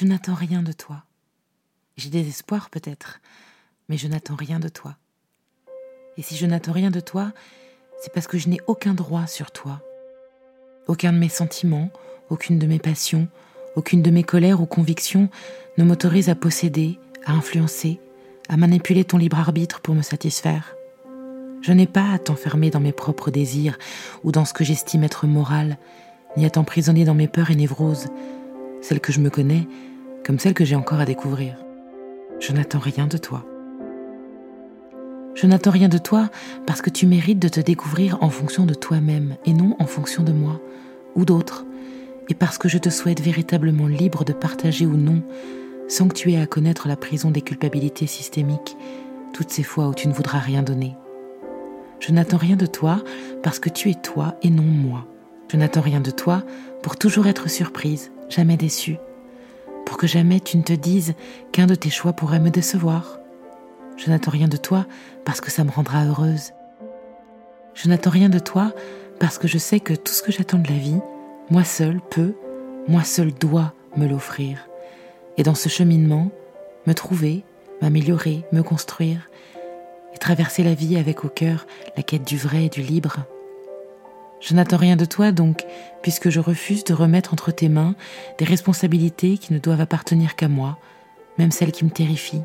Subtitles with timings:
[0.00, 1.02] Je n'attends rien de toi.
[1.98, 3.20] J'ai des espoirs peut-être,
[3.90, 4.96] mais je n'attends rien de toi.
[6.16, 7.34] Et si je n'attends rien de toi,
[8.00, 9.82] c'est parce que je n'ai aucun droit sur toi.
[10.86, 11.90] Aucun de mes sentiments,
[12.30, 13.28] aucune de mes passions,
[13.76, 15.28] aucune de mes colères ou convictions
[15.76, 18.00] ne m'autorise à posséder, à influencer,
[18.48, 20.76] à manipuler ton libre arbitre pour me satisfaire.
[21.60, 23.78] Je n'ai pas à t'enfermer dans mes propres désirs
[24.24, 25.76] ou dans ce que j'estime être moral,
[26.38, 28.06] ni à t'emprisonner dans mes peurs et névroses,
[28.80, 29.68] celles que je me connais
[30.24, 31.56] comme celles que j'ai encore à découvrir.
[32.40, 33.44] Je n'attends rien de toi.
[35.34, 36.28] Je n'attends rien de toi
[36.66, 40.22] parce que tu mérites de te découvrir en fonction de toi-même et non en fonction
[40.22, 40.60] de moi
[41.14, 41.64] ou d'autres,
[42.28, 45.22] et parce que je te souhaite véritablement libre de partager ou non,
[45.88, 48.76] sans que tu aies à connaître la prison des culpabilités systémiques,
[49.32, 50.96] toutes ces fois où tu ne voudras rien donner.
[51.98, 53.02] Je n'attends rien de toi
[53.42, 55.06] parce que tu es toi et non moi.
[55.50, 56.44] Je n'attends rien de toi
[56.82, 58.96] pour toujours être surprise, jamais déçue,
[59.90, 61.14] pour que jamais tu ne te dises
[61.50, 63.18] qu'un de tes choix pourrait me décevoir.
[63.96, 64.86] Je n'attends rien de toi
[65.24, 66.52] parce que ça me rendra heureuse.
[67.74, 68.72] Je n'attends rien de toi
[69.18, 71.00] parce que je sais que tout ce que j'attends de la vie,
[71.50, 72.36] moi seul peux,
[72.86, 74.68] moi seul dois me l'offrir.
[75.38, 76.30] Et dans ce cheminement,
[76.86, 77.42] me trouver,
[77.82, 79.28] m'améliorer, me construire,
[80.14, 83.24] et traverser la vie avec au cœur la quête du vrai et du libre.
[84.40, 85.64] Je n'attends rien de toi donc,
[86.02, 87.94] puisque je refuse de remettre entre tes mains
[88.38, 90.78] des responsabilités qui ne doivent appartenir qu'à moi,
[91.38, 92.42] même celles qui me terrifient.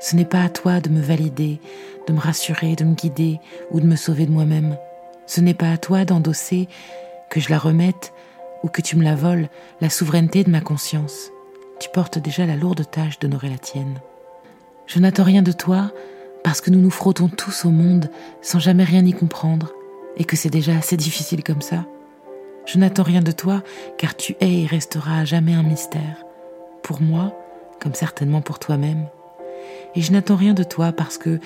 [0.00, 1.60] Ce n'est pas à toi de me valider,
[2.08, 3.38] de me rassurer, de me guider
[3.70, 4.76] ou de me sauver de moi-même.
[5.26, 6.68] Ce n'est pas à toi d'endosser,
[7.30, 8.12] que je la remette
[8.62, 9.48] ou que tu me la voles,
[9.80, 11.30] la souveraineté de ma conscience.
[11.78, 14.00] Tu portes déjà la lourde tâche d'honorer la tienne.
[14.86, 15.92] Je n'attends rien de toi
[16.42, 18.10] parce que nous nous frottons tous au monde
[18.42, 19.72] sans jamais rien y comprendre
[20.16, 21.84] et que c'est déjà assez difficile comme ça.
[22.66, 23.62] Je n'attends rien de toi
[23.98, 26.24] car tu es et resteras à jamais un mystère,
[26.82, 27.34] pour moi
[27.80, 29.06] comme certainement pour toi-même.
[29.94, 31.38] Et je n'attends rien de toi parce que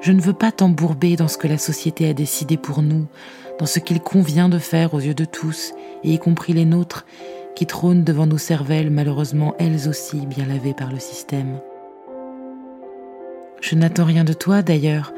[0.00, 3.06] je ne veux pas t'embourber dans ce que la société a décidé pour nous,
[3.58, 5.72] dans ce qu'il convient de faire aux yeux de tous,
[6.04, 7.04] et y compris les nôtres,
[7.54, 11.60] qui trônent devant nos cervelles, malheureusement elles aussi bien lavées par le système.
[13.60, 15.12] Je n'attends rien de toi d'ailleurs,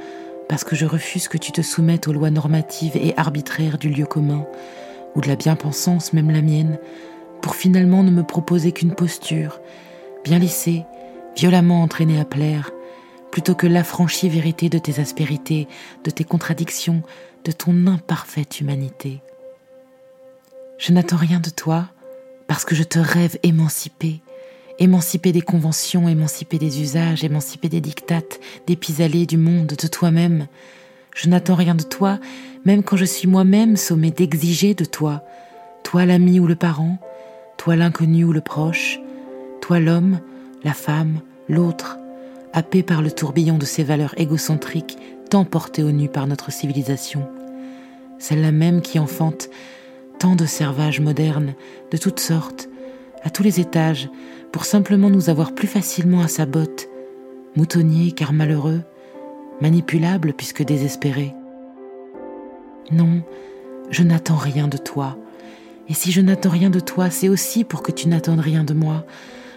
[0.49, 4.07] parce que je refuse que tu te soumettes aux lois normatives et arbitraires du lieu
[4.07, 4.47] commun,
[5.15, 6.79] ou de la bien-pensance, même la mienne,
[7.41, 9.61] pour finalement ne me proposer qu'une posture,
[10.25, 10.85] bien lissée,
[11.37, 12.71] violemment entraînée à plaire,
[13.31, 15.67] plutôt que l'affranchie vérité de tes aspérités,
[16.05, 17.03] de tes contradictions,
[17.45, 19.23] de ton imparfaite humanité.
[20.79, 21.87] Je n'attends rien de toi
[22.47, 24.21] parce que je te rêve émancipé,
[24.79, 28.95] émancipé des conventions, émancipé des usages, émancipé des dictates, des pis
[29.27, 30.47] du monde, de toi-même.
[31.15, 32.19] Je n'attends rien de toi,
[32.65, 35.23] même quand je suis moi-même sommé d'exiger de toi,
[35.83, 36.99] toi l'ami ou le parent,
[37.57, 38.99] toi l'inconnu ou le proche,
[39.61, 40.21] toi l'homme,
[40.65, 41.99] la femme, l'autre,
[42.53, 44.99] happé par le tourbillon de ces valeurs égocentriques
[45.31, 47.29] tant portées au nu par notre civilisation.
[48.19, 49.49] Celle-là même qui enfante
[50.19, 51.55] tant de servages modernes,
[51.91, 52.69] de toutes sortes,
[53.25, 54.09] à tous les étages,
[54.51, 56.89] pour simplement nous avoir plus facilement à sa botte,
[57.57, 58.83] moutonniers car malheureux,
[59.61, 61.35] manipulables puisque désespérés.
[62.91, 63.23] Non,
[63.91, 65.17] je n'attends rien de toi.
[65.89, 68.75] Et si je n'attends rien de toi, c'est aussi pour que tu n'attendes rien de
[68.75, 69.05] moi,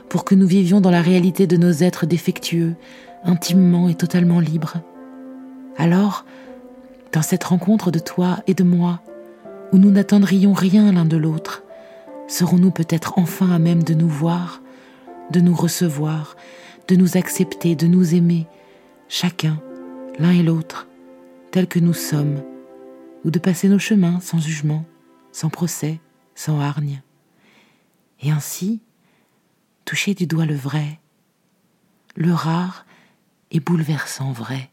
[0.09, 2.75] pour que nous vivions dans la réalité de nos êtres défectueux,
[3.23, 4.77] intimement et totalement libres.
[5.77, 6.25] Alors,
[7.11, 9.01] dans cette rencontre de toi et de moi,
[9.71, 11.63] où nous n'attendrions rien l'un de l'autre,
[12.27, 14.61] serons-nous peut-être enfin à même de nous voir,
[15.31, 16.35] de nous recevoir,
[16.87, 18.47] de nous accepter, de nous aimer,
[19.07, 19.61] chacun,
[20.19, 20.87] l'un et l'autre,
[21.51, 22.41] tels que nous sommes,
[23.23, 24.85] ou de passer nos chemins sans jugement,
[25.31, 25.99] sans procès,
[26.35, 27.01] sans hargne?
[28.21, 28.81] Et ainsi,
[29.83, 30.99] toucher du doigt le vrai,
[32.15, 32.85] le rare
[33.51, 34.69] et bouleversant vrai.